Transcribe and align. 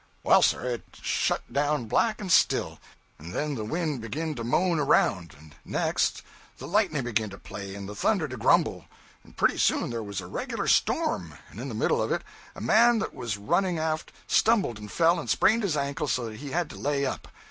Well, 0.23 0.41
sir, 0.41 0.65
it 0.65 0.83
shut 1.03 1.43
down 1.53 1.85
black 1.85 2.19
and 2.19 2.31
still, 2.31 2.79
and 3.19 3.35
then 3.35 3.53
the 3.53 3.63
wind 3.63 4.01
begin 4.01 4.33
to 4.33 4.43
moan 4.43 4.79
around, 4.79 5.35
and 5.37 5.53
next 5.63 6.23
the 6.57 6.67
lightning 6.67 7.03
begin 7.03 7.29
to 7.29 7.37
play 7.37 7.75
and 7.75 7.87
the 7.87 7.93
thunder 7.93 8.27
to 8.27 8.35
grumble. 8.35 8.85
And 9.23 9.37
pretty 9.37 9.59
soon 9.59 9.91
there 9.91 10.01
was 10.01 10.19
a 10.19 10.25
regular 10.25 10.65
storm, 10.67 11.35
and 11.51 11.59
in 11.59 11.69
the 11.69 11.75
middle 11.75 12.01
of 12.01 12.11
it 12.11 12.23
a 12.55 12.61
man 12.61 12.97
that 12.97 13.13
was 13.13 13.37
running 13.37 13.77
aft 13.77 14.11
stumbled 14.25 14.79
and 14.79 14.91
fell 14.91 15.19
and 15.19 15.29
sprained 15.29 15.61
his 15.61 15.77
ankle 15.77 16.07
so 16.07 16.25
that 16.29 16.37
he 16.37 16.49
had 16.49 16.67
to 16.71 16.77
lay 16.79 17.05
up. 17.05 17.27